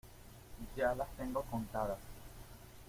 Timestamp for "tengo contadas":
1.15-1.99